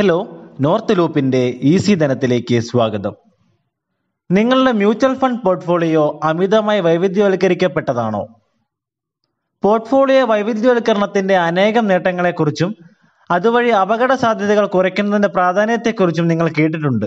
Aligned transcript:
Hello 0.00 0.46
north 0.60 0.98
ലൂപ്പിന്റെ 0.98 1.58
easy 1.62 1.94
ധനത്തിലേക്ക് 1.94 2.60
സ്വാഗതം. 2.60 3.16
നിങ്ങളുടെ 4.30 4.72
മ്യൂച്വൽ 4.72 5.14
ഫണ്ട് 5.14 5.42
പോർട്ട്ഫോളിയോ 5.42 6.20
അമിതമായി 6.24 6.80
വൈവിധ്യവൽക്കരിക്കപ്പെട്ടതാണോ? 6.80 8.26
പോർട്ട്ഫോളിയോ 9.62 10.26
വൈവിധ്യവൽക്കരണത്തിന്റെ 10.26 11.36
അനേകം 11.36 11.86
നേട്ടങ്ങളെക്കുറിച്ചും 11.86 12.76
അതുവഴി 13.30 13.68
അപകട 13.68 14.14
സാധ്യതകൾ 14.14 14.66
കുറയ്ക്കുന്നതിന്റെ 14.66 15.28
പ്രാധാന്യത്തെക്കുറിച്ചും 15.28 16.28
നിങ്ങൾ 16.28 16.48
കേട്ടിട്ടുണ്ട്. 16.58 17.06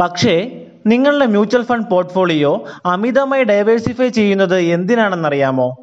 പക്ഷേ 0.00 0.66
നിങ്ങളുടെ 0.86 1.26
മ്യൂച്വൽ 1.26 1.62
ഫണ്ട് 1.62 1.90
പോർട്ട്ഫോളിയോ 1.90 2.64
അമിതമായി 2.86 3.44
ഡൈവേഴ്സിഫൈ 3.44 4.08
ചെയ്യുന്നത് 4.08 4.58
എന്തിനാണെന്നറിയാമോ? 4.58 5.76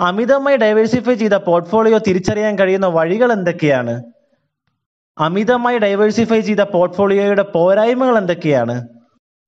അമിതമായി 0.00 0.56
ഡൈവേഴ്സിഫൈ 0.56 1.14
ചെയ്ത 1.14 1.32
പോർട്ട്ഫോളിയോ 1.32 1.98
തിരിച്ചറിയാൻ 1.98 2.58
കഴിയുന്ന 2.58 2.86
വഴികൾ 2.86 3.32
എന്തൊക്കെയാണ്? 3.32 4.02
അമിതമായി 5.18 5.78
ഡൈവേഴ്സിഫൈ 5.78 6.40
ചെയ്ത 6.40 6.60
പോർട്ട്ഫോളിയോയുടെ 6.60 7.42
പോരായ്മകൾ 7.42 8.18
എന്തൊക്കെയാണ്? 8.18 8.88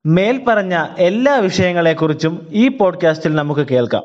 മേൽപ്പറഞ്ഞ 0.06 0.86
എല്ലാ 0.98 1.36
വിഷയങ്ങളെക്കുറിച്ചും 1.36 2.46
ഈ 2.50 2.68
പോഡ്കാസ്റ്റിൽ 2.68 3.34
നമുക്ക് 3.34 3.60
കേൾക്കാം. 3.60 4.02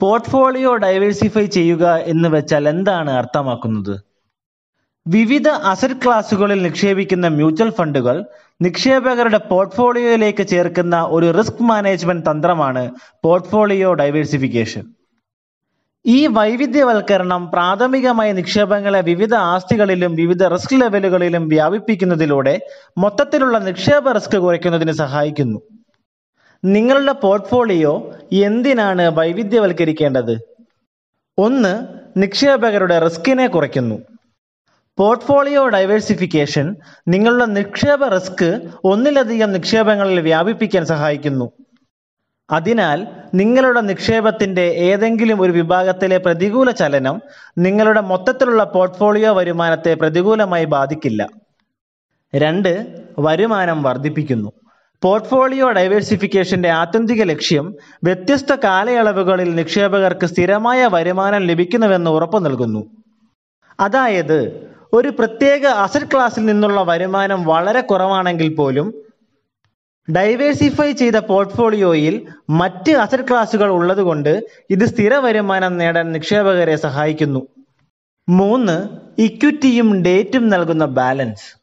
പോർട്ട്ഫോളിയോ 0.00 0.76
ഡൈവേഴ്സിഫൈ 0.76 1.46
ചെയ്യുക 1.46 1.96
എന്ന് 1.96 2.28
വെച്ചാൽ 2.28 2.68
എന്താണ് 2.68 3.10
അർത്ഥമാക്കുന്നത്? 3.10 4.00
വിവിധ 5.08 5.48
അസറ്റ് 5.48 5.94
ക്ലാസുകളിൽ 5.94 6.62
നിക്ഷേപിക്കുന്ന 6.62 7.28
മ്യൂച്വൽ 7.28 7.70
ഫണ്ടുകൾ 7.70 8.24
നിക്ഷേപകരുടെ 8.62 9.38
പോർട്ട്ഫോളിയോയിലേക്ക് 9.38 10.46
ചേർക്കുന്ന 10.46 11.02
ഒരു 11.02 11.30
റിസ്ക് 11.38 11.62
മാനേജ്മെന്റ് 11.62 12.30
തന്ത്രമാണ് 12.30 12.92
പോർട്ട്ഫോളിയോ 13.24 13.94
ഡൈവേഴ്സിഫിക്കേഷൻ 13.94 14.97
ഈ 16.08 16.26
വൈവിധ്യവൽക്കരണം 16.26 17.50
പ്രാഥമികമായി 17.50 18.32
നിക്ഷേപങ്ങളെ 18.32 19.00
വിവിധ 19.00 19.34
ആസ്തികളിലും 19.34 20.14
വിവിധ 20.14 20.44
റിസ്ക് 20.44 20.80
ലെവലുകളിലും 20.80 21.48
വ്യാപിപ്പിക്കുന്നതിലൂടെ 21.48 22.60
മൊത്തത്തിലുള്ള 22.98 23.58
നിക്ഷേപ 23.58 24.12
റിസ്ക് 24.12 24.36
കുറയ്ക്കുന്നതിന് 24.36 24.92
സഹായിക്കുന്നു. 24.92 25.60
നിങ്ങളുടെ 26.64 27.12
പോർട്ട്ഫോളിയോ 27.12 28.12
എന്തിനാണ് 28.32 29.10
വൈവിധ്യവൽക്കരിക്കേണ്ടത്? 29.10 30.38
ഒന്ന് 31.38 31.86
നിക്ഷേപകരുടെ 32.16 32.98
റിസ്കിനെ 32.98 33.46
കുറയ്ക്കുന്നു. 33.46 34.02
പോർട്ട്ഫോളിയോ 34.98 35.68
ഡൈവേഴ്സിഫിക്കേഷൻ 35.68 36.76
നിങ്ങളുടെ 37.08 37.44
നിക്ഷേപ 37.44 38.08
റിസ്ക് 38.08 38.60
ഒന്നിലധികം 38.84 39.52
നിക്ഷേപങ്ങളിൽ 39.52 40.20
വ്യാപിപ്പിക്കാൻ 40.20 40.86
സഹായിക്കുന്നു. 40.86 41.52
അതിനാൽ 42.50 43.06
നിങ്ങളുടെ 43.34 43.80
നിക്ഷേപത്തിന്റെ 43.80 44.62
ഏതെങ്കിലും 44.62 45.42
ഒരു 45.42 45.52
വിഭാഗത്തിലെ 45.52 46.18
പ്രതികൂല 46.18 46.70
ചലനം 46.70 47.22
നിങ്ങളുടെ 47.58 48.00
മൊത്തത്തിലുള്ള 48.00 48.64
പോർട്ട്ഫോളിയോ 48.64 49.32
വരുമാനത്തെ 49.32 49.94
പ്രതികൂലമായി 49.94 50.64
ബാധിക്കില്ല. 50.64 51.28
രണ്ട് 52.34 52.86
വരുമാനം 53.18 53.82
വർദ്ധിപ്പിക്കുന്നു. 53.82 54.52
പോർട്ട്ഫോളിയോ 55.02 55.70
ഡൈവേഴ്സിഫിക്കേഷന്റെ 55.72 56.70
ആത്യന്തിക 56.70 57.22
ലക്ഷ്യം 57.22 57.74
വ്യത്യസ്ത 58.04 58.56
കാലയളവുകളിൽ 58.64 59.54
നിക്ഷേപകർക്ക് 59.54 60.26
സ്ഥിരമായ 60.26 60.86
വരുമാനം 60.86 61.42
ലഭിക്കുന്നുവെന്ന് 61.42 62.10
ഉറപ്പു 62.10 62.38
നൽകുന്നു. 62.38 62.82
അതായത് 63.80 64.68
ഒരു 64.92 65.08
പ്രത്യേക 65.08 65.66
അസറ്റ് 65.66 66.06
ക്ലാസ്സിൽ 66.06 66.44
നിന്നുള്ള 66.44 66.82
വരുമാനം 66.82 67.44
വളരെ 67.44 67.80
കുറവാണെങ്കിൽ 67.80 68.54
പോലും 68.54 69.07
ഡൈവേഴ്സിഫൈ 70.16 70.92
ചെയ്ത 70.92 71.16
പോർട്ട്ഫോളിയോയിൽ 71.16 72.26
മറ്റ് 72.50 72.92
അസറ്റ് 72.92 73.22
ക്ലാസുകൾ 73.22 73.70
ഉള്ളതുകൊണ്ട് 73.70 74.42
ഇത് 74.70 74.84
സ്ഥിര 74.84 75.14
വരുമാനം 75.14 75.78
നേടാൻ 75.78 76.12
നിക്ഷേപകരെ 76.12 76.76
സഹായിക്കുന്നു. 76.76 77.46
മൂന്ന് 78.28 78.88
ഇക്വിറ്റിയും 79.20 80.02
ഡേറ്റും 80.02 80.48
നൽകുന്ന 80.48 80.84
ബാലൻസ് 80.84 81.58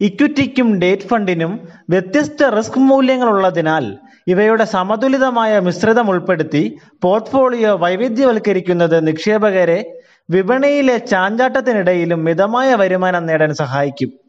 ഇക്വിറ്റിക്കും 0.00 0.78
ഡേറ്റ് 0.78 1.02
ഫണ്ടിനും 1.02 1.68
വ്യത്യസ്ത 1.90 2.44
റിസ്ക് 2.44 2.78
മൂല്യങ്ങൾ 2.78 3.28
ഉള്ളതിനാൽ 3.28 3.96
ഇവയുടെ 4.26 4.64
സമതുലിതമായ 4.64 5.60
മിശ്രിതം 5.60 6.10
ഉൾപ്പെടുത്തി 6.10 6.76
പോർട്ട്ഫോളിയോ 7.02 7.76
വൈവിധ്യവൽക്കരിക്കുന്നത് 7.76 9.06
നിക്ഷേപകരെ 9.06 10.00
വിപണിയിലെ 10.30 10.96
ചാഞ്ചാട്ടത്തിനിടയിലും 10.96 12.24
മിതമായ 12.24 12.74
വരുമാനം 12.74 13.26
നേടാൻ 13.26 13.54
സഹായിക്കും. 13.54 14.25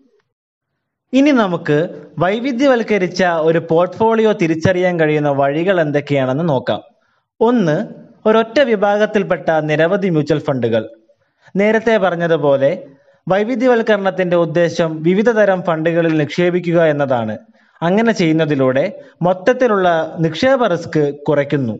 ഇനി 1.14 1.32
നമുക്ക് 1.32 1.90
വൈവിധ്യവൽക്കരിച്ച 2.20 3.24
ഒരു 3.24 3.68
പോർട്ട്ഫോളിയോ 3.70 4.32
തിരിച്ചറിയാൻ 4.32 5.00
കഴിയുന്ന 5.00 5.30
വഴികൾ 5.30 5.82
എന്തൊക്കെയാണെന്ന് 5.82 6.50
നോക്കാം. 6.50 6.82
ഒന്ന് 7.42 7.86
ഒരൊറ്റ 8.26 8.60
വിഭാഗത്തിൽപ്പെട്ട 8.60 9.50
നിരവധി 9.50 10.10
മ്യൂച്വൽ 10.10 10.40
ഫണ്ടുകൾ. 10.40 10.90
നേരത്തെ 11.56 11.98
പറഞ്ഞതുപോലെ 11.98 12.84
വൈവിധ്യവൽക്കരണത്തിന്റെ 13.28 14.38
ഉദ്ദേശം 14.38 15.04
വിവിധ 15.04 15.30
തരം 15.30 15.64
ഫണ്ടുകളിൽ 15.64 16.18
നിക്ഷേപിക്കുക 16.18 16.84
എന്നതാണ്. 16.84 17.38
അങ്ങനെ 17.82 18.12
ചെയ്യുന്നതിലൂടെ 18.12 19.00
മൊത്തത്തിലുള്ള 19.22 20.16
നിക്ഷേപ 20.20 20.68
റിസ്ക് 20.68 21.16
കുറയ്ക്കുന്നു. 21.28 21.80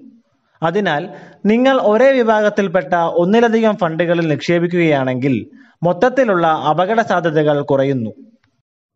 അതിനാൽ 0.64 1.10
നിങ്ങൾ 1.46 1.80
ഒരേ 1.82 2.12
വിഭാഗത്തിൽപ്പെട്ട 2.12 2.94
ഒന്നിലധികം 2.94 3.78
ഫണ്ടുകളിൽ 3.78 4.28
നിക്ഷേപിക്കുകയാണെങ്കിൽ 4.28 5.48
മൊത്തത്തിലുള്ള 5.84 6.48
അപകട 6.48 7.02
സാധ്യതകൾ 7.02 7.62
കുറയുന്നു. 7.62 8.12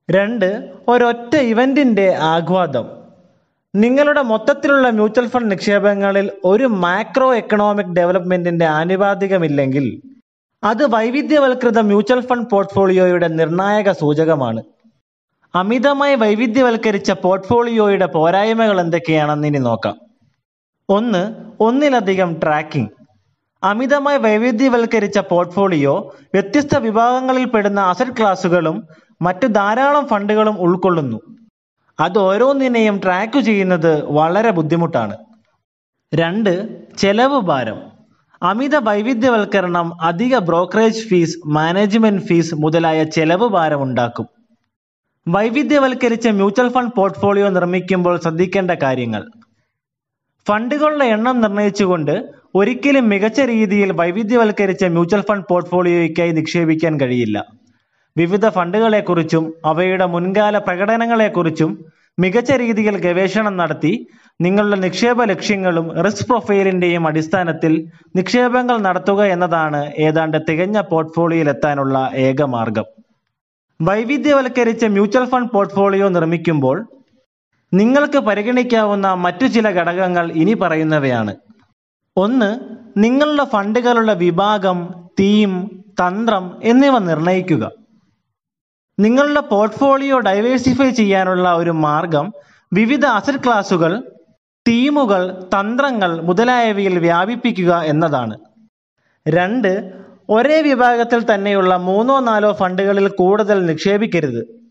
രണ്ട് 0.09 0.69
ഒരൊറ്റ 0.87 1.35
ഇവന്റിന്റെ 1.35 2.15
ആഘ്വാദം 2.15 2.85
നിങ്ങളുടെ 3.75 4.21
മൊത്തത്തിലുള്ള 4.21 4.89
മ്യൂച്വൽ 4.89 5.27
ഫണ്ട് 5.27 5.51
നിക്ഷേപങ്ങളിൽ 5.51 6.31
ഒരു 6.45 6.63
മാക്രോ 6.63 7.35
എക്കണോമിക് 7.35 7.95
ഡെവലപ്മെന്റിന്റെ 7.95 8.65
ആനുപാതികമില്ലെങ്കിൽ 8.65 10.01
അത് 10.63 10.83
വൈവിധ്യവൽകൃത 10.85 11.79
മ്യൂച്വൽ 11.79 12.21
ഫണ്ട് 12.21 12.49
പോർട്ട്ഫോളിയോയുടെ 12.49 13.27
നിർണായക 13.27 13.91
സൂചകമാണ്. 13.91 14.63
അമിതമായി 15.55 16.15
വൈവിധ്യവൽക്കരിച്ച 16.15 17.11
പോർട്ട്ഫോളിയോയുടെ 17.11 18.05
പോരായ്മകൾ 18.05 18.79
എന്തൊക്കെയാണെന്ന് 18.79 19.47
ഇനി 19.47 19.57
നോക്കാം. 19.57 19.95
ഒന്ന് 20.89 21.35
ഒന്നിലധികം 21.59 22.39
ട്രാക്കിംഗ്. 22.43 22.89
അമിതമായി 23.63 24.17
വൈവിധ്യവൽക്കരിച്ച 24.17 25.19
പോർട്ട്ഫോളിയോ 25.19 26.15
വ്യത്യസ്ത 26.33 26.77
വിഭാഗങ്ങളിൽ 26.77 27.45
പെടുന്ന 27.45 27.81
അസറ്റ് 27.81 28.11
ക്ലാസുകളും 28.11 28.87
മറ്റ് 29.21 29.47
ധാരാളം 29.47 30.07
ഫണ്ടുകളും 30.07 30.59
ഉൾക്കൊള്ളുന്നു. 30.59 31.19
അത് 31.99 32.17
ഓരോന്നിനെയും 32.17 33.01
ട്രാക്ക് 33.03 33.39
ചെയ്യുന്നത് 33.39 34.05
വളരെ 34.05 34.51
ബുദ്ധിമുട്ടാണ്. 34.51 35.17
രണ്ട് 36.13 36.53
ചെലവ് 36.97 37.39
ഭാരം. 37.39 37.81
അമിത 38.43 38.75
വൈവിധ്യവൽക്കരണം 38.75 40.01
അധിക 40.01 40.37
ബ്രോക്കറേജ് 40.37 41.07
ഫീസ് 41.07 41.37
മാനേജ്മെന്റ് 41.45 42.21
ഫീസ് 42.21 42.55
മുതലായ 42.55 43.03
ചെലവ് 43.03 43.47
ഭാരം 43.47 43.83
ഉണ്ടാക്കും. 43.83 44.27
വൈവിധ്യവൽക്കരിച്ച 45.27 46.27
മ്യൂച്വൽ 46.27 46.69
ഫണ്ട് 46.69 46.95
പോർട്ട്ഫോളിയോ 46.95 47.49
നിർമ്മിക്കുമ്പോൾ 47.49 48.17
ശ്രദ്ധിക്കേണ്ട 48.17 48.71
കാര്യങ്ങൾ. 48.71 49.31
ഫണ്ടുകളുടെ 50.47 51.05
എണ്ണം 51.05 51.41
നിർണയിച്ചുകൊണ്ട് 51.41 52.40
ഒരിക്കലും 52.55 53.09
മികച്ച 53.09 53.41
രീതിയിൽ 53.41 53.91
വൈവിധ്യവൽക്കരിച്ച 53.91 54.85
മ്യൂച്വൽ 54.85 55.21
ഫണ്ട് 55.21 55.45
പോർട്ട്ഫോളിയോയ്ക്കായി 55.49 56.31
നിക്ഷേപിക്കാൻ 56.31 56.99
കഴിയില്ല. 57.01 57.45
വിവിധ 58.17 58.47
ഫണ്ടുകളെക്കുറിച്ചും 58.47 59.53
അവയുടെ 59.65 60.05
മുൻകാല 60.05 60.57
പ്രകടനങ്ങളെക്കുറിച്ചും 60.57 61.85
മികച്ച 62.19 62.51
രീതിയിൽ 62.51 62.97
ഗവേഷണം 62.97 63.57
നടത്തി 63.57 64.07
നിങ്ങളുടെ 64.41 64.77
നിക്ഷേപ 64.77 65.23
ലക്ഷ്യങ്ങളും 65.23 66.01
റിസ്ക് 66.05 66.27
പ്രൊഫൈലിന്റെയും 66.27 67.07
അടിസ്ഥാനത്തിൽ 67.07 67.73
നിക്ഷേപങ്ങൾ 68.15 68.77
നടത്തുക 68.77 69.23
എന്നതാണ് 69.23 69.91
ഏതാണ്ട് 69.99 70.37
തികഞ്ഞ 70.49 70.81
പോർട്ട്ഫോളിയോയിൽ 70.81 71.49
എത്താനുള്ള 71.49 72.11
ഏക 72.15 72.41
മാർഗം. 72.41 72.83
വൈവിധ്യവൽക്കരിച്ച 73.81 74.85
മ്യൂച്വൽ 74.85 75.25
ഫണ്ട് 75.25 75.51
പോർട്ട്ഫോളിയോ 75.51 76.07
നിർമ്മിക്കുമ്പോൾ 76.07 76.87
നിങ്ങൾക്ക് 77.73 78.17
പരിഗണിക്കാവുന്ന 78.17 79.13
മറ്റു 79.13 79.45
ചില 79.45 79.69
ഘടകങ്ങൾ 79.69 80.31
ഇനി 80.31 80.53
പറയുന്നവയാണ്. 80.53 81.35
ഒന്ന് 82.17 82.59
നിങ്ങളുടെ 82.97 83.43
ഫണ്ടുകളുടെ 83.43 84.13
വിഭാഗം 84.13 84.93
തീം 85.19 85.81
തന്ത്രം 86.01 86.59
എന്നിവ 86.63 86.99
നിർണയിക്കുക. 86.99 87.71
നിങ്ങളുടെ 88.99 89.39
പോർട്ട്ഫോളിയോ 89.39 90.19
ഡൈവേഴ്സിഫൈ 90.19 90.89
ചെയ്യാനുള്ള 90.89 91.53
ഒരു 91.53 91.71
മാർഗം 91.71 92.33
വിവിധ 92.73 93.05
അസറ്റ് 93.05 93.43
ക്ലാസുകൾ 93.45 94.03
തീമുകൾ 94.67 95.43
തന്ത്രങ്ങൾ 95.43 96.21
മുതലായവയിൽ 96.21 96.99
വ്യാപിപ്പിക്കുക 96.99 97.75
എന്നതാണ്. 97.75 98.37
രണ്ട് 99.27 99.93
ഒരേ 100.29 100.61
വിഭാഗത്തിൽ 100.61 101.33
തന്നെയുള്ള 101.33 101.77
മൂന്നോ 101.77 102.19
നാലോ 102.19 102.51
ഫണ്ടുകളിൽ 102.51 103.07
കൂടുതൽ 103.07 103.65
നിക്ഷേപിക്കരുത്. 103.65 104.61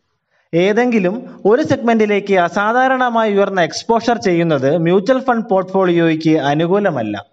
ഏതെങ്കിലും 0.55 1.41
ഒരു 1.45 1.63
സെഗ്മെന്റിലേക്ക് 1.63 2.35
അസാധാരണമായി 2.35 3.35
ഉയർന്ന 3.35 3.61
എക്സ്പോഷർ 3.61 4.19
ചെയ്യുന്നത് 4.19 4.79
മ്യൂച്വൽ 4.79 5.21
ഫണ്ട് 5.21 5.49
പോർട്ട്ഫോളിയോയ്ക്ക് 5.49 6.39
അനുകൂലമല്ല. 6.39 7.30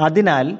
അതിനാൽ 0.00 0.58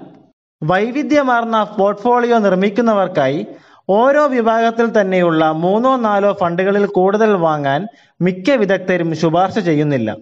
വൈവിധ്യമാർന്ന 0.62 1.62
പോർട്ട്ഫോളിയോ 1.78 2.38
നിർമ്മിക്കുന്നവർക്കായി 2.38 3.46
ഓരോ 3.88 4.26
വിഭാഗത്തിൽ 4.26 5.00
തന്നെയുള്ള 5.00 5.52
മൂന്നോ 5.52 5.96
നാലോ 5.96 6.32
ഫണ്ടുകളിൽ 6.32 6.86
കൂടുതൽ 6.86 7.34
വാങ്ങാൻ 7.34 7.86
മിക്ക 8.20 8.50
വിദഗ്ധരും 8.50 9.14
ശുപാർശ 9.16 9.58
ചെയ്യുന്നില്ല. 9.58 10.16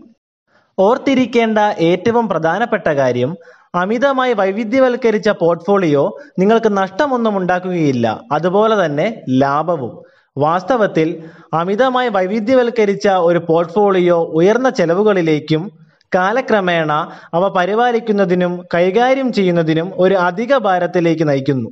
ഓർത്തിരിക്കേണ്ട 0.78 1.58
ഏറ്റവും 1.58 2.28
പ്രധാനപ്പെട്ട 2.28 2.88
കാര്യം 2.88 3.36
അമിതമായി 3.74 4.32
വൈവിധ്യവൽക്കരിച്ച 4.32 5.28
പോർട്ട്ഫോളിയോ 5.28 6.18
നിങ്ങൾക്ക് 6.38 6.76
നഷ്ടമൊന്നും 6.76 7.38
ഉണ്ടാക്കുകയില്ല. 7.38 8.20
അതുപോലെ 8.32 8.84
തന്നെ 8.84 9.22
ലാഭവും. 9.30 10.02
വാസ്തവത്തിൽ 10.38 11.24
അമിതമായി 11.54 12.08
വൈവിധ്യവൽക്കരിച്ച 12.08 13.08
ഒരു 13.08 13.38
പോർട്ട്ഫോളിയോ 13.38 14.24
ഉയർന്ന 14.24 14.70
ചെലവുകളിലേക്കും 14.70 15.83
കാലക്രമേണ 16.14 16.92
അവ 17.34 17.48
പരിപാലിക്കുന്നതിനും 17.48 18.66
കൈകാര്യം 18.74 19.32
ചെയ്യുന്നതിനും 19.32 19.92
ഒരു 19.94 20.14
അധിക 20.14 20.56
ഭാരത്തിലേക്ക് 20.56 21.28
നയിക്കുന്നു. 21.28 21.70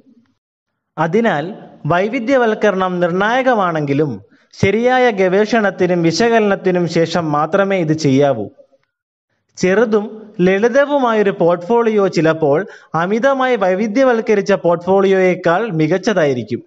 അതിനാൽ 0.99 1.55
വൈവിധ്യവൽക്കരണം 1.87 3.01
നിർണായകമാണെങ്കിലും 3.01 4.23
ശരിയായ 4.53 5.11
ഗവേഷണത്തിനും 5.11 6.03
വിശകലനത്തിനും 6.03 6.89
ശേഷം 6.89 7.33
മാത്രമേ 7.33 7.79
ഇത് 7.79 7.93
ചെയ്യാവൂ. 7.93 8.49
ചെറുതും 9.57 10.35
ലളിതവുമായൊരു 10.41 11.31
പോർട്ട്ഫോളിയോ 11.31 12.09
ചിലപ്പോൾ 12.09 12.67
അമിതമായി 12.95 13.57
വൈവിധ്യവൽക്കരിച്ച 13.57 14.53
പോർട്ട്ഫോളിയോയേക്കാൾ 14.53 15.71
മികച്ചതായിരിക്കും. 15.71 16.63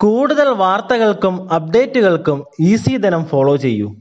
കൂടുതൽ 0.00 0.48
വാർത്തകൾക്കും 0.48 1.52
അപ്ഡേറ്റുകൾക്കും 1.52 2.44
ഈസി 2.60 2.96
ധനം 2.96 3.24
ഫോളോ 3.24 3.56
ചെയ്യൂ. 3.56 3.94